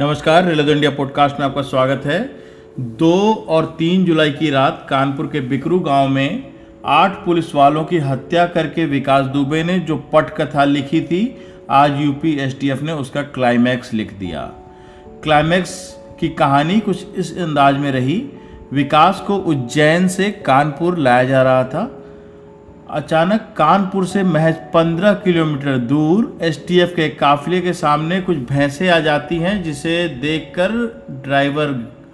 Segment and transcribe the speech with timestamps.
[0.00, 2.30] नमस्कार, रेलद India podcast में आपका स्वागत है।
[2.80, 6.52] दो और तीन जुलाई की रात कानपुर के बिकरू गाँव में
[6.84, 11.36] आठ पुलिस वालों की हत्या करके विकास दुबे ने जो पटकथा लिखी थी,
[11.70, 14.40] आज यूपी एसटीएफ ने उसका क्लाइमैक्स लिख दिया।
[15.22, 18.26] क्लाइमैक्स की कहानी कुछ इस अंदाज में रही,
[18.72, 21.99] विकास को उज्जैन से कानपुर लाया जा रहा था
[22.92, 28.98] अचानक कानपुर से महज 15 किलोमीटर दूर एसटीएफ के काफिले के सामने कुछ भैंसें आ
[29.00, 30.72] जाती हैं, जिसे देखकर
[31.24, 31.68] ड्राइवर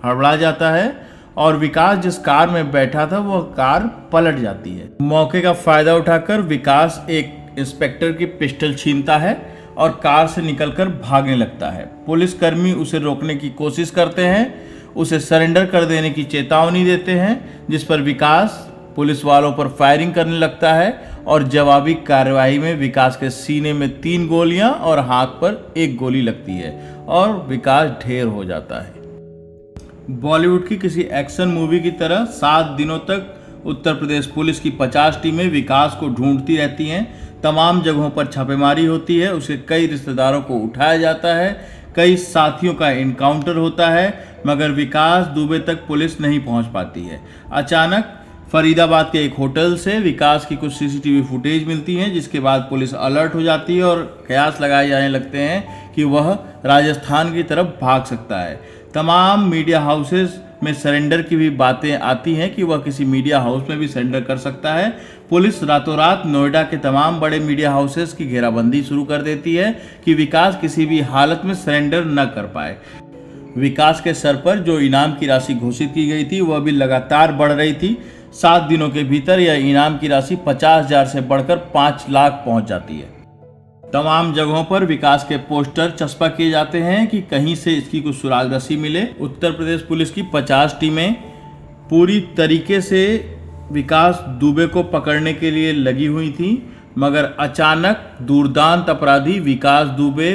[0.04, 0.92] हड़बड़ा जाता है
[1.36, 5.94] और विकास जिस कार में बैठा था, वह कार पलट जाती है। मौके का फ़ायदा
[5.94, 9.36] उठाकर विकास एक इंस्पेक्टर की पिस्टल छीनता है
[9.76, 14.54] और कार से निकलकर भागने लगता है। पुलिसकर्मी उसे रोकने की कोशिश करते हैं,
[14.96, 20.12] उसे सरेंडर कर देने की चेतावनी देते हैं, जिस पर विकास पुलिस वालों पर फायरिंग
[20.14, 20.90] करने लगता है
[21.26, 26.22] और जवाबी कार्रवाई में विकास के सीने में तीन गोलियाँ और हाथ पर एक गोली
[26.22, 26.72] लगती है
[27.08, 28.94] और विकास ढेर हो जाता है।
[30.20, 35.18] बॉलीवुड की किसी एक्शन मूवी की तरह सात दिनों तक उत्तर प्रदेश पुलिस की पचास
[35.22, 37.06] टीमें विकास को ढूंढती रहती हैं।
[37.42, 41.56] तमाम जगहों पर छापेमारी होती है उसके कई रिश्तेदारों को उठाया जाता है,
[41.96, 44.06] कई साथियों का इनकाउंटर होता है,
[44.46, 47.20] मगर विकास दुबे तक पुलिस नहीं पहुँच पाती है।
[47.52, 48.12] अचानक
[48.52, 52.94] फरीदाबाद के एक होटल से विकास की कुछ सीसीटीवी फुटेज मिलती है, जिसके बाद पुलिस
[52.94, 56.32] अलर्ट हो जाती है और कयास लगाए जाने लगते हैं कि वह
[56.64, 58.60] राजस्थान की तरफ़ भाग सकता है।
[58.94, 63.68] तमाम मीडिया हाउसेस में सरेंडर की भी बातें आती हैं कि वह किसी मीडिया हाउस
[63.70, 64.88] में भी सरेंडर कर सकता है।
[65.30, 69.72] पुलिस रातों रात नोएडा के तमाम बड़े मीडिया हाउसेस की घेराबंदी शुरू कर देती है
[70.04, 72.76] कि विकास किसी भी हालत में सरेंडर न कर पाए।
[73.56, 77.32] विकास के सर पर जो इनाम की राशि घोषित की गई थी, वह भी लगातार
[77.32, 77.96] बढ़ रही थी।
[78.36, 82.64] सात दिनों के भीतर यह इनाम की राशि पचास हज़ार से बढ़कर पाँच लाख पहुँच
[82.64, 83.14] जाती है।
[83.92, 88.16] तमाम जगहों पर विकास के पोस्टर चस्पा किए जाते हैं कि कहीं से इसकी कुछ
[88.16, 91.12] सुराग रसी मिले। उत्तर प्रदेश पुलिस की पचास टीमें
[91.90, 93.04] पूरी तरीके से
[93.72, 96.50] विकास दुबे को पकड़ने के लिए लगी हुई थी,
[96.98, 100.32] मगर अचानक दुर्दांत अपराधी विकास दुबे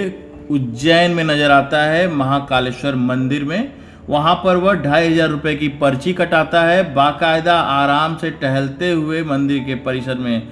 [0.51, 5.67] उज्जैन में नज़र आता है महाकालेश्वर मंदिर में। वहाँ पर वह ढाई हज़ार रुपये की
[5.79, 10.47] पर्ची कटाता है। बाकायदा आराम से टहलते हुए मंदिर के परिसर में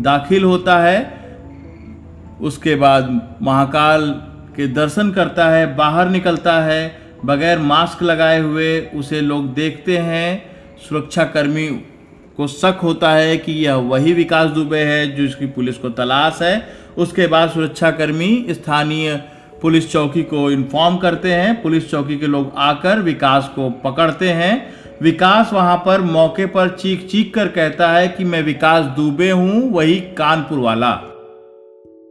[0.00, 0.98] दाखिल होता है।
[2.42, 3.08] उसके बाद
[3.42, 4.08] महाकाल
[4.56, 10.42] के दर्शन करता है, बाहर निकलता है। बगैर मास्क लगाए हुए उसे लोग देखते हैं।
[10.80, 11.66] सुरक्षाकर्मी
[12.36, 16.42] को शक होता है कि यह वही विकास दुबे है जो इसकी पुलिस को तलाश
[16.42, 16.54] है।
[16.98, 19.20] उसके बाद सुरक्षाकर्मी स्थानीय
[19.62, 24.72] पुलिस चौकी को इन्फॉर्म करते हैं, पुलिस चौकी के लोग आकर विकास को पकड़ते हैं।
[25.02, 29.70] विकास वहाँ पर मौके पर चीख चीख कर कहता है कि मैं विकास दुबे हूँ,
[29.72, 30.90] वही कानपुर वाला।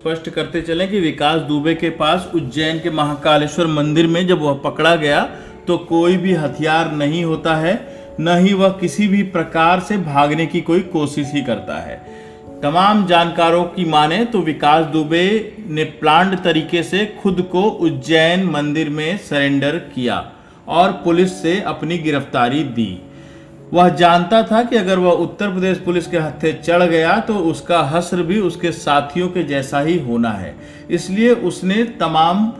[0.01, 4.53] स्पष्ट करते चले कि विकास दुबे के पास उज्जैन के महाकालेश्वर मंदिर में जब वह
[4.63, 5.21] पकड़ा गया
[5.67, 7.73] तो कोई भी हथियार नहीं होता है,
[8.19, 11.97] न ही वह किसी भी प्रकार से भागने की कोई कोशिश ही करता है।
[12.63, 15.27] तमाम जानकारों की माने तो विकास दुबे
[15.67, 20.17] ने प्लांट तरीके से खुद को उज्जैन मंदिर में सरेंडर किया
[20.67, 23.01] और पुलिस से अपनी गिरफ्तारी दी।
[23.73, 27.81] वह जानता था कि अगर वह उत्तर प्रदेश पुलिस के हत्थे चढ़ गया तो उसका
[27.87, 30.55] हस्र भी उसके साथियों के जैसा ही होना है।
[30.89, 32.51] इसलिए उसने तमाम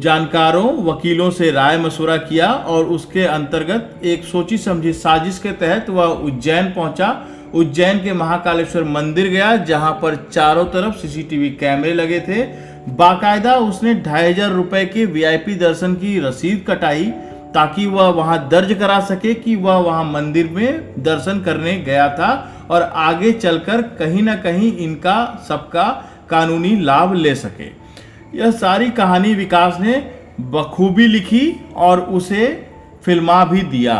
[0.00, 5.90] जानकारों, वकीलों से राय मशुरा किया और उसके अंतर्गत एक सोची समझी साजिश के तहत
[5.90, 7.08] वह उज्जैन पहुँचा
[7.54, 12.42] उज्जैन के महाकालेश्वर मंदिर गया, जहाँ पर चारों तरफ़ सीसीटीवी कैमरे लगे थे।
[12.90, 17.04] बाकायदा उसने ढाई हज़ार रुपए के वीआईपी दर्शन की रसीद कटाई,
[17.54, 22.30] ताकि वह वहाँ दर्ज करा सके कि वह वहाँ मंदिर में दर्शन करने गया था,
[22.70, 25.88] और आगे चलकर कहीं ना कहीं इनका सबका
[26.30, 27.68] कानूनी लाभ ले सके।
[28.38, 29.94] यह सारी कहानी विकास ने
[30.50, 32.46] बखूबी लिखी और उसे
[33.04, 33.96] फिल्मा भी दिया।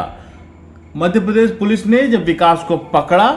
[0.97, 3.31] मध्य प्रदेश पुलिस ने जब विकास को पकड़ा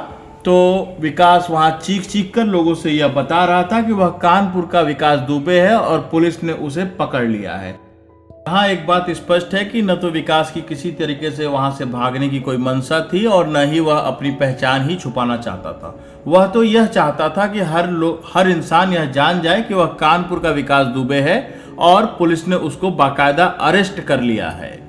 [0.46, 0.54] तो
[1.00, 4.82] विकास वहाँ चीख चीख कर लोगों से यह बता रहा था कि वह कानपुर का
[4.82, 9.66] विकास दुबे है और पुलिस ने उसे पकड़ लिया है। यहाँ एक बात स्पष्ट है
[9.66, 13.26] कि न तो विकास की किसी तरीके से वहाँ से भागने की कोई मंशा थी
[13.26, 15.96] और न ही वह अपनी पहचान ही छुपाना चाहता था।
[16.28, 19.86] वह तो यह चाहता था कि हर लोग हर इंसान यह जान जाए कि वह
[19.86, 24.83] कानपुर का विकास दुबे है और पुलिस ने उसको बाकायदा अरेस्ट कर लिया है।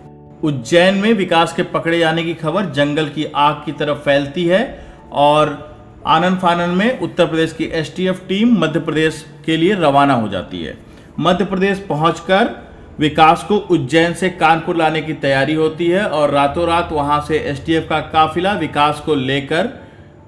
[0.45, 4.87] उज्जैन में विकास के पकड़े जाने की खबर जंगल की आग की तरफ़ फैलती है
[5.13, 5.77] और
[6.07, 10.63] आनंद फानन में उत्तर प्रदेश की एसटीएफ टीम मध्य प्रदेश के लिए रवाना हो जाती
[10.65, 10.79] है।
[11.21, 12.51] मध्य प्रदेश पहुंचकर
[12.99, 17.39] विकास को उज्जैन से कानपुर लाने की तैयारी होती है और रातों रात वहाँ से
[17.39, 19.67] एसटीएफ का काफिला विकास को लेकर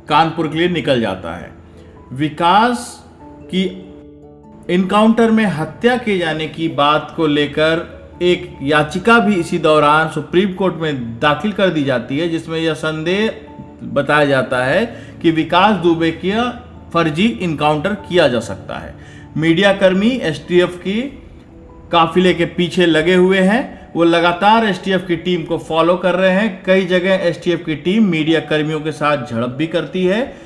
[0.08, 1.50] कानपुर के लिए निकल जाता है।
[2.12, 3.04] विकास
[3.54, 3.64] की
[4.70, 10.52] इनकाउंटर में हत्या किए जाने की बात को लेकर एक याचिका भी इसी दौरान सुप्रीम
[10.52, 13.30] कोर्ट में दाखिल कर दी जाती है, जिसमें यह संदेह
[13.82, 14.84] बताया जाता है
[15.22, 16.50] कि विकास दुबे का
[16.94, 18.94] फर्जी इनकाउंटर किया जा सकता है।
[19.36, 21.00] मीडिया कर्मी एसटीएफ की
[21.92, 26.30] काफिले के पीछे लगे हुए हैं। वो लगातार एसटीएफ की टीम को फॉलो कर रहे
[26.30, 30.36] हैं। कई जगह एसटीएफ की टीम मीडिया कर्मियों के साथ झड़प भी करती है,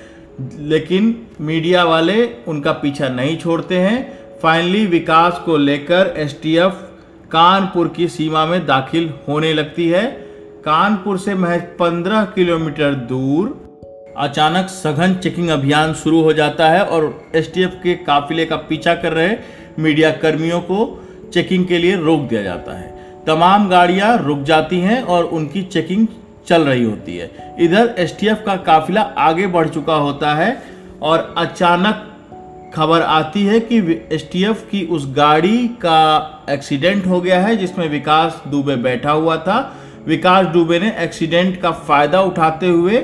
[0.58, 6.86] लेकिन मीडिया वाले उनका पीछा नहीं छोड़ते हैं। फाइनली विकास को लेकर एसटीएफ
[7.32, 10.04] कानपुर की सीमा में दाखिल होने लगती है।
[10.64, 17.30] कानपुर से महज 15 किलोमीटर दूर अचानक सघन चेकिंग अभियान शुरू हो जाता है और
[17.34, 19.36] एसटीएफ के काफिले का पीछा कर रहे
[19.78, 25.02] मीडिया कर्मियों को चेकिंग के लिए रोक दिया जाता है। तमाम गाड़ियाँ रुक जाती हैं
[25.02, 26.06] और उनकी चेकिंग
[26.46, 30.62] चल रही होती है। इधर एसटीएफ का काफिला आगे बढ़ चुका होता है
[31.02, 32.06] और अचानक
[32.74, 33.78] खबर आती है कि
[34.12, 39.76] एसटीएफ की उस गाड़ी का एक्सीडेंट हो गया है, जिसमें विकास दुबे बैठा हुआ था।
[40.06, 42.96] विकास दुबे ने एक्सीडेंट का फ़ायदा उठाते हुए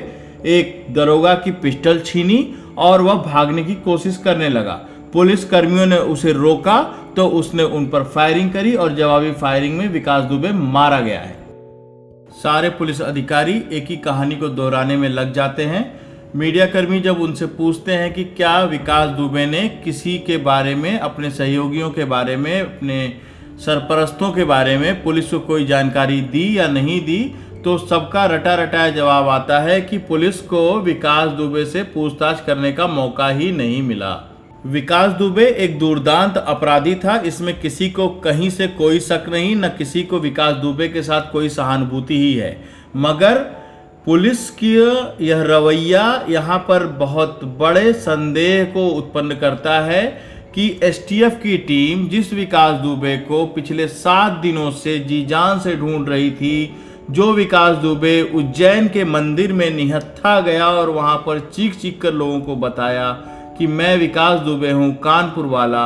[0.47, 4.79] एक दरोगा की पिस्टल छीनी और वह भागने की कोशिश करने लगा।
[5.13, 6.81] पुलिस कर्मियों ने उसे रोका
[7.15, 11.35] तो उसने उन पर फायरिंग करी और जवाबी फायरिंग में विकास दुबे मारा गया है।
[12.33, 15.96] सारे पुलिस अधिकारी एक ही कहानी को दोहराने में लग जाते हैं।
[16.37, 20.99] मीडिया कर्मी जब उनसे पूछते हैं कि क्या विकास दुबे ने किसी के बारे में,
[20.99, 23.13] अपने सहयोगियों के बारे में, अपने
[23.59, 27.19] सरपरस्तों के बारे में पुलिस को कोई जानकारी दी या नहीं दी
[27.63, 32.71] तो सबका रटा रटाया जवाब आता है कि पुलिस को विकास दुबे से पूछताछ करने
[32.71, 34.13] का मौका ही नहीं मिला।
[34.65, 39.69] विकास दुबे एक दुर्दांत अपराधी था। इसमें किसी को कहीं से कोई शक नहीं, न
[39.69, 42.57] किसी को विकास दुबे के साथ कोई सहानुभूति ही है।
[42.95, 43.45] मगर
[44.07, 44.73] पुलिस की
[45.25, 50.03] यह रवैया यहाँ पर बहुत बड़े संदेह को उत्पन्न करता है
[50.53, 55.75] कि एसटीएफ की टीम जिस विकास दुबे को पिछले सात दिनों से जी जान से
[55.75, 56.75] ढूंढ रही थी,
[57.11, 62.13] जो विकास दुबे उज्जैन के मंदिर में निहत्था गया और वहाँ पर चीख चीख कर
[62.13, 63.11] लोगों को बताया
[63.57, 65.85] कि मैं विकास दुबे हूँ, कानपुर वाला।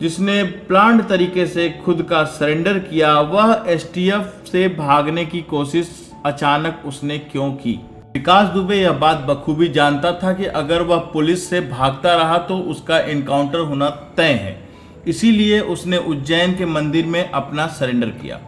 [0.00, 6.82] जिसने प्लांट तरीके से खुद का सरेंडर किया, वह एसटीएफ से भागने की कोशिश अचानक
[6.86, 7.72] उसने क्यों की?
[8.14, 12.58] विकास दुबे यह बात बखूबी जानता था कि अगर वह पुलिस से भागता रहा तो
[12.58, 14.68] उसका इनकाउंटर होना तय है।
[15.06, 18.40] इसीलिए उसने उज्जैन के मंदिर में अपना सरेंडर किया।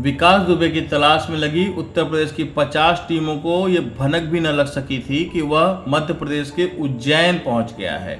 [0.00, 4.40] विकास दुबे की तलाश में लगी। उत्तर प्रदेश की 50 टीमों को यह भनक भी
[4.40, 8.18] न लग सकी थी कि वह मध्य प्रदेश के उज्जैन पहुँच गया है।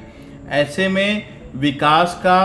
[0.49, 1.27] ऐसे में
[1.57, 2.41] विकास का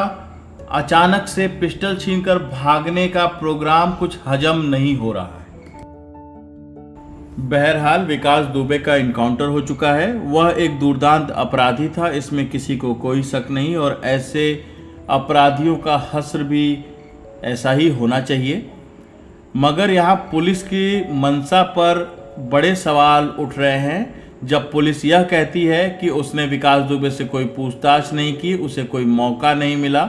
[0.71, 5.38] अचानक से पिस्टल छीनकर भागने का प्रोग्राम कुछ हजम नहीं हो रहा।
[7.39, 12.75] बहरहाल विकास दुबे का इनकाउंटर हो चुका है। वह एक दुर्दांत अपराधी था, इसमें किसी
[12.77, 14.51] को कोई शक नहीं और ऐसे
[15.09, 16.85] अपराधियों का हस्र भी
[17.43, 18.65] ऐसा ही होना चाहिए।
[19.55, 22.03] मगर यहाँ पुलिस की मंशा पर
[22.51, 27.25] बड़े सवाल उठ रहे हैं। जब पुलिस यह कहती है कि उसने विकास दुबे से
[27.25, 30.05] कोई पूछताछ नहीं की, उसे कोई मौका नहीं मिला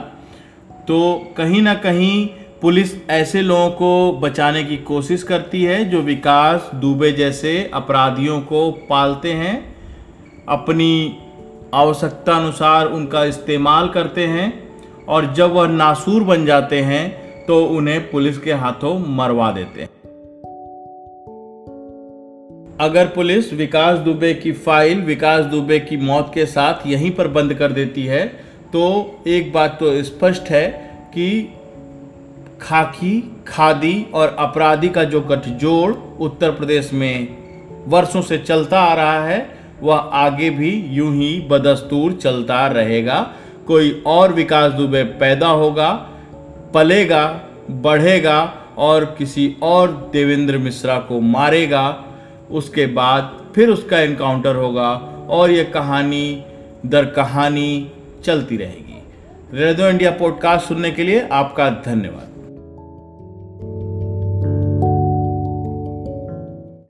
[0.87, 2.27] तो कहीं ना कहीं
[2.61, 8.71] पुलिस ऐसे लोगों को बचाने की कोशिश करती है जो विकास दुबे जैसे अपराधियों को
[8.71, 9.75] पालते हैं,
[10.49, 11.17] अपनी
[11.73, 14.69] आवश्यकता अनुसार उनका इस्तेमाल करते हैं
[15.09, 17.09] और जब वह नासूर बन जाते हैं
[17.45, 19.89] तो उन्हें पुलिस के हाथों मरवा देते हैं।
[22.79, 27.53] अगर पुलिस विकास दुबे की फ़ाइल विकास दुबे की मौत के साथ यहीं पर बंद
[27.53, 28.25] कर देती है
[28.73, 28.83] तो
[29.27, 30.67] एक बात तो स्पष्ट है
[31.13, 31.57] कि
[32.61, 37.27] खाकी, खादी और अपराधी का जो गठजोड़ उत्तर प्रदेश में
[37.87, 43.19] वर्षों से चलता आ रहा है, वह आगे भी यूँ ही बदस्तूर चलता रहेगा।
[43.67, 45.91] कोई और विकास दुबे पैदा होगा,
[46.73, 47.25] पलेगा,
[47.71, 52.03] बढ़ेगा और किसी और देवेंद्र मिश्रा को मारेगा,
[52.51, 54.91] उसके बाद फिर उसका इनकाउंटर होगा
[55.29, 56.43] और ये कहानी,
[56.85, 57.91] दर कहानी
[58.25, 59.03] चलती रहेगी।
[59.53, 62.30] रेडियो इंडिया पॉडकास्ट सुनने के लिए आपका धन्यवाद।